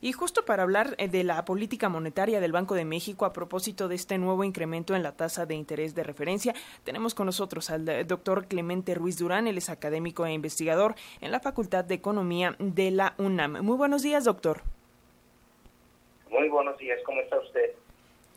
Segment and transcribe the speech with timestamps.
[0.00, 3.88] Y justo para hablar eh, de la política monetaria del Banco de México a propósito
[3.88, 7.88] de este nuevo incremento en la tasa de interés de referencia, tenemos con nosotros al
[7.88, 12.56] eh, doctor Clemente Ruiz Durán, él es académico e investigador en la Facultad de Economía
[12.58, 13.62] de la UNAM.
[13.62, 14.62] Muy buenos días, doctor.
[16.30, 17.72] Muy buenos días, ¿cómo está usted?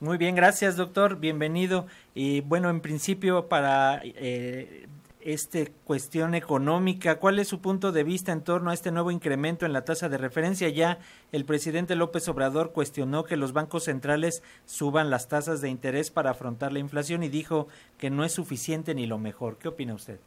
[0.00, 1.86] Muy bien, gracias doctor, bienvenido.
[2.14, 4.86] Y bueno, en principio para eh,
[5.24, 9.64] esta cuestión económica, ¿cuál es su punto de vista en torno a este nuevo incremento
[9.64, 10.68] en la tasa de referencia?
[10.68, 10.98] Ya
[11.32, 16.30] el presidente López Obrador cuestionó que los bancos centrales suban las tasas de interés para
[16.30, 17.68] afrontar la inflación y dijo
[17.98, 19.58] que no es suficiente ni lo mejor.
[19.58, 20.18] ¿Qué opina usted?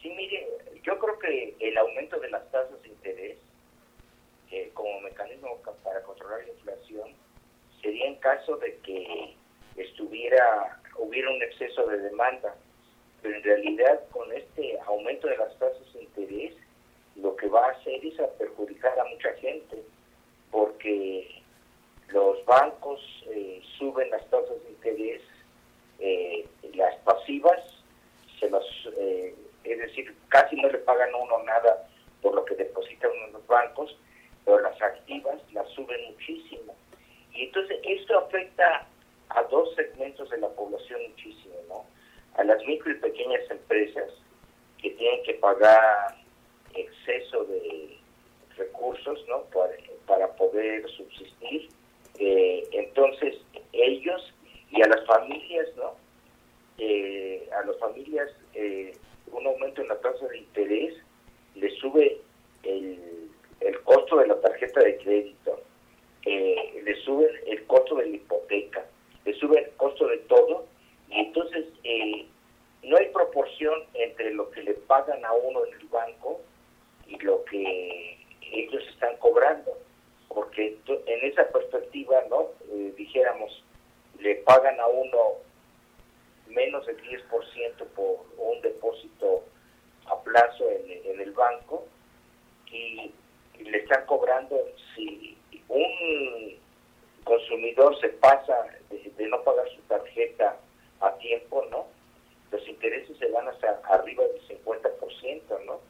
[0.00, 0.48] Sí, mire,
[0.82, 3.38] yo creo que el aumento de las tasas de interés
[4.50, 7.10] eh, como mecanismo para controlar la inflación
[7.82, 9.34] sería en caso de que
[9.76, 12.54] estuviera hubiera un exceso de demanda
[13.22, 16.54] pero en realidad con este aumento de las tasas de interés
[17.16, 19.82] lo que va a hacer es perjudicar a mucha gente
[20.50, 21.42] porque
[22.08, 25.22] los bancos eh, suben las tasas de interés
[25.98, 27.60] eh, las pasivas
[28.38, 28.64] se las
[28.96, 31.88] eh, es decir casi no le pagan a uno nada
[32.22, 33.96] por lo que depositan en los bancos
[34.44, 36.74] pero las activas las suben muchísimo
[37.34, 38.86] y entonces esto afecta
[39.28, 41.84] a dos segmentos de la población muchísimo no
[42.36, 44.10] a las micro y pequeñas empresas
[44.78, 44.90] que
[45.22, 46.16] que pagar
[46.74, 47.98] exceso de
[48.56, 49.44] recursos ¿no?
[50.06, 51.68] para, poder subsistir.
[52.18, 53.36] Eh, entonces,
[53.72, 54.34] ellos
[54.70, 55.94] y a las familias, ¿no?
[56.78, 58.92] Eh, a las familias, eh,
[59.32, 60.94] un aumento en la tasa de interés
[61.54, 62.20] le sube
[62.62, 62.98] el,
[63.84, 65.60] costo de la tarjeta de crédito,
[66.24, 68.86] le sube el costo de la hipoteca,
[69.24, 70.66] le sube el costo de todo
[71.08, 71.66] y entonces
[72.82, 76.40] no hay proporción entre lo que le pagan a uno en el banco
[77.06, 78.18] y lo que
[78.52, 79.76] ellos están cobrando,
[80.28, 82.48] porque en esa perspectiva, ¿no?
[82.72, 83.64] Eh, dijéramos,
[84.18, 85.18] le pagan a uno
[86.48, 89.44] menos del 10% por un depósito
[90.06, 91.86] a plazo en, el banco
[92.66, 93.12] y,
[93.60, 94.56] le están cobrando
[94.94, 95.36] si
[95.68, 96.58] un
[97.24, 98.54] consumidor se pasa
[98.88, 100.56] de no pagar su tarjeta
[101.00, 101.86] a tiempo, ¿no?
[102.50, 105.80] Los intereses se van hasta arriba del 50%, ¿no?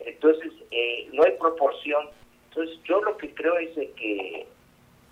[0.00, 2.08] Entonces, eh, no hay proporción.
[2.48, 4.46] Entonces, yo lo que creo es de que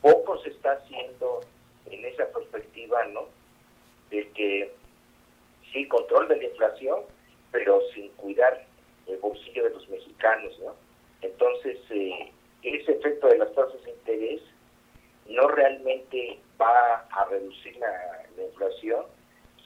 [0.00, 1.40] poco se está haciendo
[1.90, 3.26] en esa perspectiva, ¿no?
[4.10, 4.72] De que
[5.72, 7.00] sí, control de la inflación,
[7.50, 8.64] pero sin cuidar
[9.06, 10.74] el bolsillo de los mexicanos, ¿no?
[11.22, 12.32] Entonces, eh,
[12.62, 14.40] ese efecto de las tasas de interés
[15.28, 19.04] no realmente va a reducir la inflación,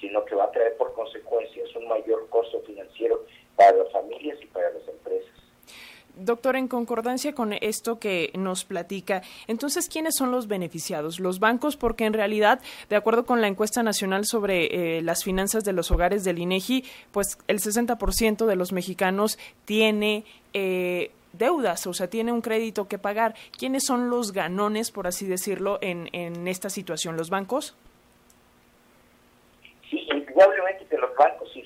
[0.00, 3.24] sino que va a traer por consecuencias un mayor costo financiero
[3.56, 5.30] para las familias y para las empresas.
[6.16, 11.18] Doctor, en concordancia con esto que nos platica, entonces, ¿quiénes son los beneficiados?
[11.18, 15.64] Los bancos, porque en realidad, de acuerdo con la encuesta nacional sobre eh, las finanzas
[15.64, 21.92] de los hogares del INEGI, pues el 60% de los mexicanos tiene eh, deudas, o
[21.92, 23.34] sea, tiene un crédito que pagar.
[23.58, 27.16] ¿Quiénes son los ganones, por así decirlo, en esta situación?
[27.16, 27.74] ¿Los bancos?
[30.34, 31.60] indudablemente que los bancos, si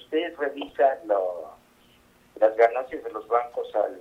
[2.40, 4.00] las ganancias de los bancos al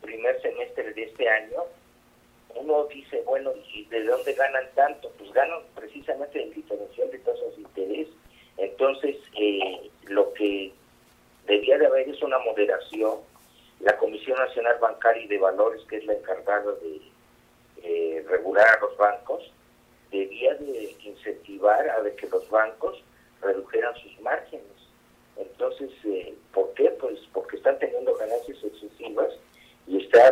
[0.00, 1.64] primer semestre de este año,
[2.54, 5.10] uno dice, bueno, ¿y de dónde ganan tanto?
[5.18, 8.08] Pues ganan precisamente en diferencial de tasas de interés.
[8.56, 10.72] Entonces, eh, lo que
[11.46, 13.18] debía de haber es una moderación.
[13.80, 17.00] La Comisión Nacional Bancaria y de Valores, que es la encargada de
[17.82, 19.50] eh, regular a los bancos,
[20.10, 23.02] debía de incentivar a que los bancos
[23.40, 24.66] redujeran sus márgenes.
[25.36, 26.90] Entonces, eh, ¿por qué?
[26.90, 29.32] Pues porque están teniendo ganancias excesivas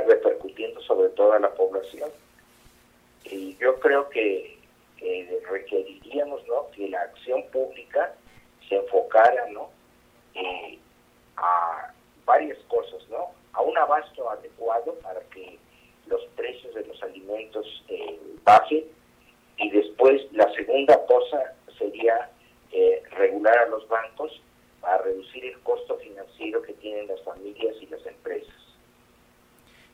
[0.06, 2.10] repercutiendo sobre toda la población.
[3.25, 4.59] Y yo creo que
[5.49, 6.71] requeriríamos ¿no?
[6.72, 8.15] que la acción pública
[8.69, 9.71] se enfocara ¿no?
[10.34, 10.78] Eh,
[11.37, 11.93] a
[12.25, 13.31] varias cosas, ¿no?
[13.53, 15.59] a un abasto adecuado para que
[16.07, 18.84] los precios de los alimentos eh, bajen
[19.57, 22.30] y después la segunda cosa sería
[22.72, 24.41] eh, regular a los bancos
[24.80, 28.54] para reducir el costo financiero que tienen las familias y las empresas.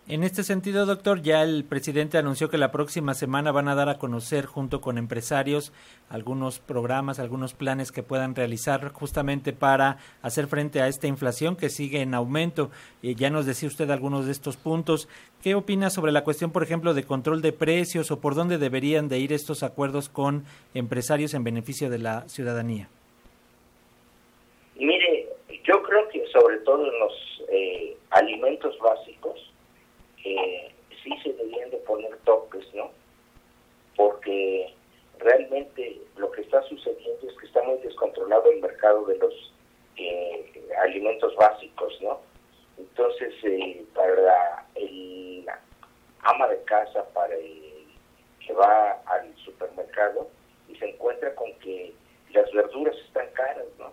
[0.06, 3.88] En este sentido, doctor, ya el presidente anunció que la próxima semana van a dar
[3.88, 5.72] a conocer junto con empresarios
[6.10, 11.70] algunos programas, algunos planes que puedan realizar justamente para hacer frente a esta inflación que
[11.70, 12.70] sigue en aumento.
[13.00, 15.08] y ya nos decía usted algunos de estos puntos.
[15.42, 19.08] ¿Qué opina sobre la cuestión, por ejemplo, de control de precios o por dónde deberían
[19.08, 22.90] de ir estos acuerdos con empresarios en beneficio de la ciudadanía?
[24.76, 25.30] Mire,
[25.66, 27.12] yo creo que sobre todo en los
[27.50, 29.53] eh, alimentos básicos,
[30.24, 30.72] que
[31.02, 32.90] sí se debían de poner toques, ¿no?
[33.94, 34.74] Porque
[35.18, 39.52] realmente lo que está sucediendo es que está muy descontrolado el mercado de los
[39.96, 40.50] eh,
[40.82, 42.20] alimentos básicos, ¿no?
[42.78, 45.46] Entonces, eh, para la, el
[46.22, 47.86] ama de casa, para el
[48.44, 50.28] que va al supermercado
[50.68, 51.92] y se encuentra con que
[52.32, 53.92] las verduras están caras, ¿no?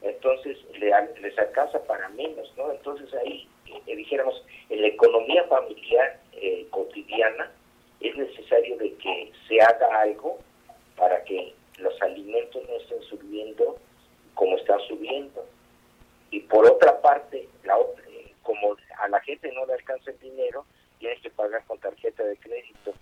[0.00, 2.70] Entonces, le, les alcanza para menos, ¿no?
[2.72, 3.48] Entonces ahí
[3.86, 7.50] eh, dijéramos, en la economía familiar eh, cotidiana
[8.00, 10.38] es necesario de que se haga algo
[10.96, 13.76] para que los alimentos no estén subiendo
[14.34, 15.46] como están subiendo.
[16.30, 17.76] Y por otra parte, la
[18.08, 20.64] eh, como a la gente no le alcanza el dinero,
[20.98, 22.92] tienes que pagar con tarjeta de crédito.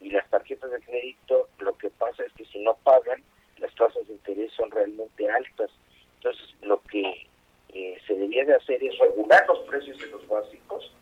[0.00, 3.22] Y las tarjetas de crédito, lo que pasa es que si no pagan,
[3.58, 5.70] las tasas de interés son realmente altas.
[6.16, 7.26] Entonces, lo que
[7.70, 10.92] eh, se debía de hacer es regular los precios de los básicos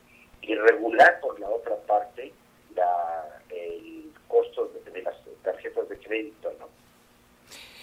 [0.42, 2.32] y regular por la otra parte
[2.74, 6.74] la, el costo de, las tarjetas de crédito, ¿no?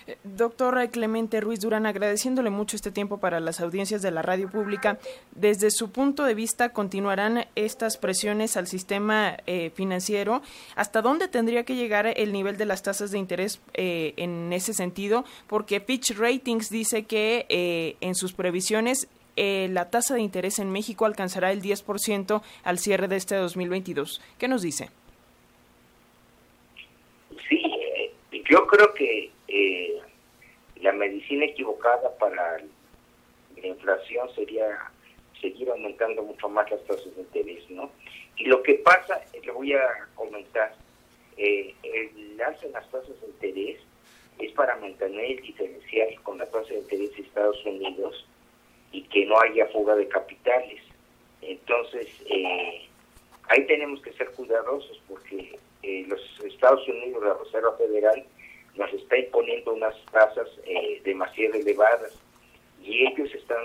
[0.07, 4.49] Eh, doctor Clemente Ruiz Durán, agradeciéndole mucho este tiempo para las audiencias de la radio
[4.49, 4.99] pública,
[5.35, 10.41] desde su punto de vista, ¿continuarán estas presiones al sistema eh, financiero?
[10.75, 14.73] ¿Hasta dónde tendría que llegar el nivel de las tasas de interés eh, en ese
[14.73, 15.23] sentido?
[15.47, 21.51] Porque Fitch Ratings dice que en sus previsiones la tasa de interés en México alcanzará
[21.51, 24.21] el 10% al cierre de este 2022.
[24.37, 24.89] ¿Qué nos dice?
[27.49, 27.61] Sí,
[28.51, 30.01] yo creo que eh,
[30.81, 32.57] la medicina equivocada para
[33.55, 34.91] la inflación sería
[35.39, 37.89] seguir aumentando mucho más las tasas de interés, ¿no?
[38.35, 40.75] Y lo que pasa, le voy a comentar,
[41.37, 43.79] eh, el alza en las tasas de interés
[44.37, 48.27] es para mantener el diferencial con la tasa de interés de Estados Unidos
[48.91, 50.81] y que no haya fuga de capitales.
[51.41, 52.85] Entonces, eh,
[53.47, 58.25] ahí tenemos que ser cuidadosos porque eh, los Estados Unidos, la Reserva Federal,
[58.75, 62.13] nos está imponiendo unas tasas eh, demasiado elevadas
[62.81, 63.63] y ellos están,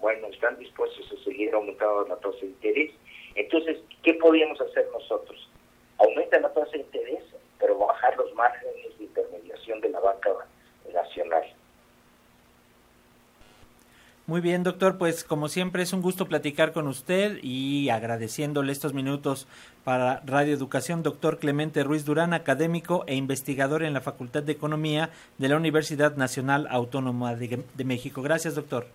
[0.00, 2.92] bueno, están dispuestos a seguir aumentando la tasa de interés.
[3.34, 5.48] Entonces, ¿qué podríamos hacer nosotros?
[5.98, 7.24] Aumenta la tasa de interés,
[7.58, 10.30] pero bajar los márgenes de intermediación de la banca
[10.92, 11.44] nacional.
[14.26, 18.92] Muy bien, doctor, pues como siempre es un gusto platicar con usted y agradeciéndole estos
[18.92, 19.46] minutos
[19.84, 25.10] para Radio Educación, doctor Clemente Ruiz Durán, académico e investigador en la Facultad de Economía
[25.38, 28.20] de la Universidad Nacional Autónoma de, México.
[28.20, 28.86] Gracias, doctor.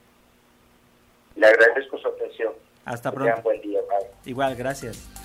[1.37, 2.53] Le agradezco su atención.
[2.83, 3.41] Hasta pronto.
[3.41, 3.79] buen día.
[4.25, 5.20] Igual, gracias.